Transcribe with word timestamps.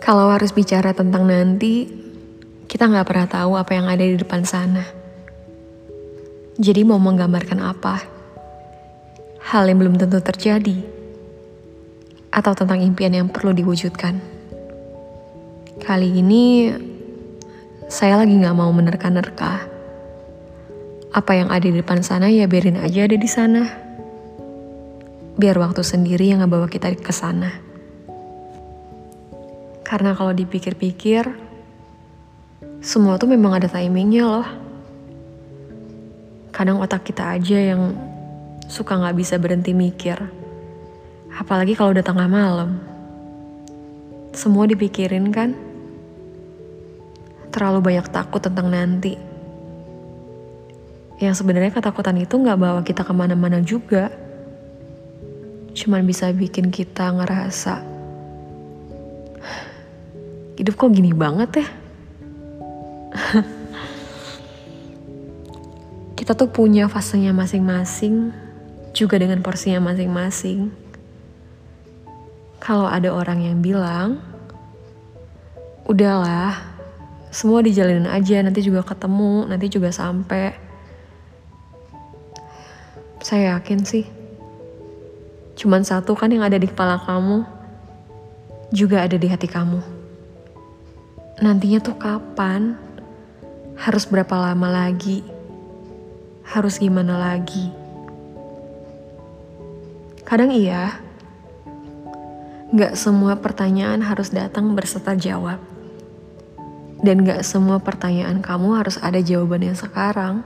Kalau 0.00 0.32
harus 0.32 0.56
bicara 0.56 0.96
tentang 0.96 1.28
nanti, 1.28 1.84
kita 2.64 2.88
nggak 2.88 3.04
pernah 3.04 3.28
tahu 3.28 3.52
apa 3.60 3.76
yang 3.76 3.84
ada 3.84 4.00
di 4.00 4.16
depan 4.16 4.48
sana. 4.48 4.80
Jadi 6.56 6.80
mau 6.88 6.96
menggambarkan 6.96 7.60
apa? 7.60 8.00
Hal 9.52 9.68
yang 9.68 9.76
belum 9.76 10.00
tentu 10.00 10.24
terjadi, 10.24 10.80
atau 12.32 12.52
tentang 12.56 12.80
impian 12.80 13.12
yang 13.12 13.28
perlu 13.28 13.52
diwujudkan. 13.52 14.16
Kali 15.84 16.08
ini, 16.16 16.72
saya 17.90 18.16
lagi 18.16 18.32
nggak 18.40 18.56
mau 18.56 18.72
menerka-nerka. 18.72 19.68
Apa 21.10 21.32
yang 21.34 21.52
ada 21.52 21.66
di 21.66 21.76
depan 21.76 22.00
sana 22.00 22.30
ya 22.30 22.48
biarin 22.48 22.80
aja 22.80 23.04
ada 23.04 23.16
di 23.18 23.28
sana. 23.28 23.68
Biar 25.36 25.58
waktu 25.60 25.84
sendiri 25.84 26.30
yang 26.30 26.40
ngebawa 26.40 26.70
kita 26.70 26.94
ke 26.96 27.12
sana. 27.12 27.69
Karena 29.90 30.14
kalau 30.14 30.30
dipikir-pikir, 30.30 31.26
semua 32.78 33.18
tuh 33.18 33.26
memang 33.26 33.58
ada 33.58 33.66
timingnya 33.66 34.22
loh. 34.22 34.46
Kadang 36.54 36.78
otak 36.78 37.10
kita 37.10 37.34
aja 37.34 37.58
yang 37.74 37.98
suka 38.70 38.94
gak 38.94 39.18
bisa 39.18 39.34
berhenti 39.42 39.74
mikir. 39.74 40.14
Apalagi 41.34 41.74
kalau 41.74 41.90
udah 41.90 42.06
tengah 42.06 42.30
malam. 42.30 42.78
Semua 44.30 44.70
dipikirin 44.70 45.26
kan? 45.34 45.58
Terlalu 47.50 47.82
banyak 47.82 48.06
takut 48.14 48.38
tentang 48.38 48.70
nanti. 48.70 49.18
Yang 51.18 51.42
sebenarnya 51.42 51.74
ketakutan 51.74 52.14
itu 52.14 52.38
gak 52.38 52.62
bawa 52.62 52.86
kita 52.86 53.02
ke 53.02 53.10
mana-mana 53.10 53.58
juga. 53.58 54.06
Cuman 55.74 56.06
bisa 56.06 56.30
bikin 56.30 56.70
kita 56.70 57.10
ngerasa 57.10 57.90
hidup 60.60 60.76
kok 60.76 60.92
gini 60.92 61.16
banget 61.16 61.64
ya? 61.64 61.66
Kita 66.20 66.36
tuh 66.36 66.52
punya 66.52 66.84
fasenya 66.84 67.32
masing-masing 67.32 68.28
juga 68.92 69.16
dengan 69.16 69.40
porsinya 69.40 69.80
masing-masing. 69.80 70.68
Kalau 72.60 72.84
ada 72.84 73.08
orang 73.08 73.40
yang 73.40 73.64
bilang 73.64 74.20
udahlah 75.88 76.60
semua 77.32 77.64
dijalanin 77.64 78.06
aja 78.06 78.44
nanti 78.44 78.60
juga 78.62 78.84
ketemu 78.86 79.48
nanti 79.48 79.66
juga 79.66 79.90
sampai 79.90 80.54
saya 83.22 83.58
yakin 83.58 83.82
sih 83.82 84.06
cuman 85.58 85.82
satu 85.82 86.14
kan 86.14 86.30
yang 86.30 86.46
ada 86.46 86.62
di 86.62 86.70
kepala 86.70 86.98
kamu 87.02 87.42
juga 88.70 89.02
ada 89.02 89.18
di 89.18 89.26
hati 89.26 89.50
kamu 89.50 89.99
nantinya 91.40 91.80
tuh 91.80 91.96
kapan, 91.96 92.76
harus 93.80 94.04
berapa 94.04 94.36
lama 94.36 94.68
lagi, 94.68 95.24
harus 96.44 96.76
gimana 96.76 97.16
lagi. 97.16 97.72
Kadang 100.28 100.52
iya, 100.52 101.00
gak 102.76 102.94
semua 102.94 103.40
pertanyaan 103.40 104.04
harus 104.04 104.28
datang 104.30 104.76
berserta 104.76 105.16
jawab. 105.16 105.58
Dan 107.00 107.24
gak 107.24 107.40
semua 107.48 107.80
pertanyaan 107.80 108.44
kamu 108.44 108.76
harus 108.76 109.00
ada 109.00 109.24
jawaban 109.24 109.64
yang 109.64 109.74
sekarang. 109.74 110.44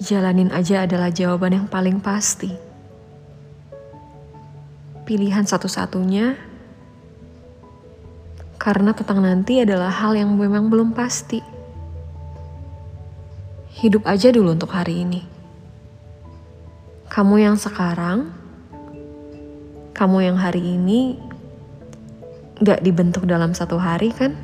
Jalanin 0.00 0.48
aja 0.48 0.88
adalah 0.88 1.12
jawaban 1.12 1.52
yang 1.52 1.66
paling 1.68 2.00
pasti. 2.00 2.56
Pilihan 5.04 5.44
satu-satunya 5.44 6.47
karena 8.68 8.92
tentang 8.92 9.24
nanti 9.24 9.64
adalah 9.64 9.88
hal 9.88 10.12
yang 10.12 10.36
memang 10.36 10.68
belum 10.68 10.92
pasti. 10.92 11.40
Hidup 13.80 14.04
aja 14.04 14.28
dulu 14.28 14.52
untuk 14.52 14.68
hari 14.76 15.08
ini. 15.08 15.24
Kamu 17.08 17.40
yang 17.40 17.56
sekarang, 17.56 18.28
kamu 19.96 20.20
yang 20.20 20.36
hari 20.36 20.60
ini 20.60 21.16
gak 22.60 22.84
dibentuk 22.84 23.24
dalam 23.24 23.56
satu 23.56 23.80
hari 23.80 24.12
kan? 24.12 24.36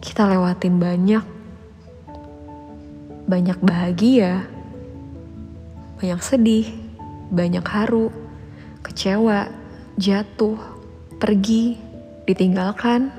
Kita 0.00 0.24
lewatin 0.24 0.80
banyak, 0.80 1.24
banyak 3.28 3.60
bahagia, 3.60 4.40
banyak 6.00 6.20
sedih, 6.24 6.64
banyak 7.28 7.66
haru, 7.68 8.08
kecewa, 8.80 9.52
jatuh, 10.00 10.56
pergi, 11.20 11.85
ditinggalkan, 12.26 13.14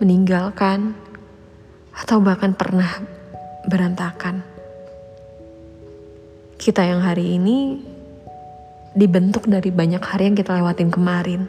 meninggalkan, 0.00 0.96
atau 1.92 2.18
bahkan 2.24 2.56
pernah 2.56 2.88
berantakan. 3.68 4.40
Kita 6.56 6.80
yang 6.80 7.04
hari 7.04 7.36
ini 7.36 7.76
dibentuk 8.96 9.44
dari 9.44 9.68
banyak 9.68 10.00
hari 10.00 10.32
yang 10.32 10.36
kita 10.36 10.56
lewatin 10.56 10.88
kemarin. 10.88 11.44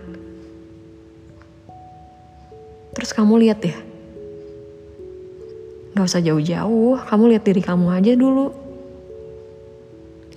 Terus 2.93 3.09
kamu 3.15 3.41
lihat 3.47 3.59
ya, 3.63 3.77
gak 5.95 6.05
usah 6.05 6.21
jauh-jauh, 6.21 6.99
kamu 7.09 7.23
lihat 7.33 7.43
diri 7.47 7.61
kamu 7.63 7.87
aja 7.89 8.13
dulu. 8.13 8.51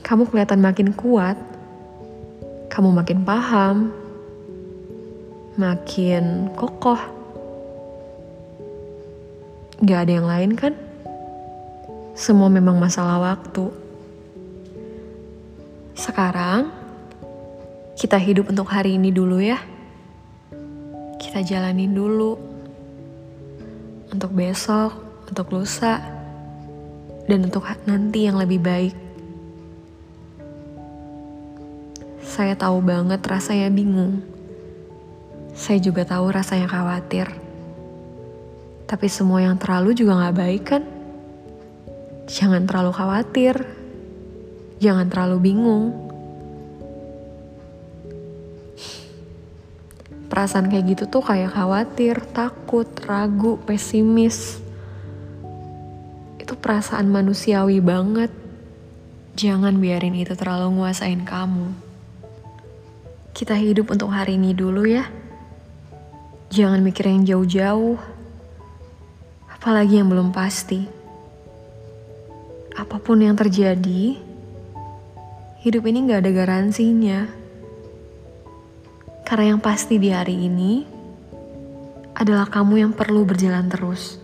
Kamu 0.01 0.31
kelihatan 0.31 0.63
makin 0.63 0.95
kuat, 0.95 1.35
kamu 2.71 2.95
makin 2.95 3.27
paham, 3.27 3.91
makin 5.57 6.53
kokoh. 6.53 7.01
Gak 9.81 10.09
ada 10.09 10.13
yang 10.21 10.29
lain 10.29 10.53
kan? 10.53 10.77
Semua 12.17 12.49
memang 12.53 12.77
masalah 12.77 13.21
waktu. 13.21 13.73
Sekarang, 15.97 16.73
kita 17.97 18.21
hidup 18.21 18.53
untuk 18.53 18.69
hari 18.69 19.01
ini 19.01 19.09
dulu 19.13 19.41
ya. 19.41 19.61
Kita 21.17 21.41
jalanin 21.41 21.93
dulu. 21.93 22.37
Untuk 24.13 24.33
besok, 24.33 24.93
untuk 25.29 25.53
lusa, 25.53 26.01
dan 27.29 27.49
untuk 27.49 27.65
nanti 27.85 28.29
yang 28.29 28.37
lebih 28.37 28.61
baik. 28.61 28.97
Saya 32.25 32.53
tahu 32.57 32.85
banget 32.85 33.21
rasanya 33.25 33.73
bingung 33.73 34.36
saya 35.57 35.81
juga 35.81 36.05
tahu 36.05 36.29
rasanya 36.29 36.69
khawatir. 36.69 37.33
Tapi 38.85 39.09
semua 39.09 39.41
yang 39.41 39.57
terlalu 39.57 39.97
juga 39.97 40.21
gak 40.29 40.37
baik 40.37 40.63
kan? 40.69 40.85
Jangan 42.29 42.69
terlalu 42.69 42.93
khawatir. 42.93 43.55
Jangan 44.85 45.09
terlalu 45.09 45.37
bingung. 45.41 45.97
Perasaan 50.29 50.69
kayak 50.69 50.93
gitu 50.93 51.05
tuh 51.09 51.25
kayak 51.25 51.57
khawatir, 51.57 52.21
takut, 52.37 52.87
ragu, 53.09 53.57
pesimis. 53.65 54.61
Itu 56.37 56.53
perasaan 56.61 57.09
manusiawi 57.09 57.81
banget. 57.81 58.29
Jangan 59.41 59.81
biarin 59.81 60.13
itu 60.13 60.37
terlalu 60.37 60.77
nguasain 60.77 61.25
kamu. 61.25 61.73
Kita 63.33 63.57
hidup 63.57 63.89
untuk 63.89 64.13
hari 64.13 64.37
ini 64.37 64.53
dulu 64.53 64.85
ya. 64.85 65.09
Jangan 66.57 66.81
mikir 66.81 67.05
yang 67.05 67.21
jauh-jauh, 67.29 68.01
apalagi 69.53 70.01
yang 70.01 70.09
belum 70.09 70.33
pasti. 70.33 70.89
Apa 72.73 72.97
pun 72.97 73.21
yang 73.21 73.37
terjadi, 73.37 74.17
hidup 75.61 75.85
ini 75.85 76.09
gak 76.09 76.25
ada 76.25 76.33
garansinya. 76.33 77.29
Karena 79.29 79.53
yang 79.53 79.61
pasti 79.61 80.01
di 80.01 80.09
hari 80.09 80.49
ini 80.49 80.81
adalah 82.17 82.49
kamu 82.49 82.89
yang 82.89 82.93
perlu 82.97 83.29
berjalan 83.29 83.69
terus. 83.69 84.17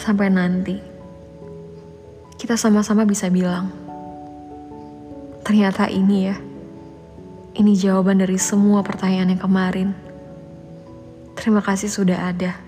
Sampai 0.00 0.32
nanti, 0.32 0.80
kita 2.40 2.56
sama-sama 2.56 3.04
bisa 3.04 3.28
bilang, 3.28 3.68
ternyata 5.44 5.92
ini 5.92 6.16
ya, 6.24 6.40
ini 7.52 7.76
jawaban 7.76 8.24
dari 8.24 8.40
semua 8.40 8.80
pertanyaan 8.80 9.36
yang 9.36 9.44
kemarin. 9.44 10.07
Terima 11.48 11.64
kasih 11.64 11.88
sudah 11.88 12.28
ada. 12.28 12.60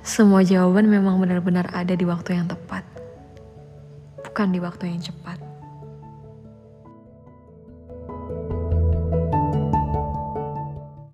Semua 0.00 0.40
jawaban 0.40 0.88
memang 0.88 1.20
benar-benar 1.20 1.68
ada 1.76 1.92
di 1.92 2.08
waktu 2.08 2.40
yang 2.40 2.48
tepat, 2.48 2.80
bukan 4.24 4.48
di 4.48 4.56
waktu 4.64 4.88
yang 4.88 5.04
cepat. 5.04 5.49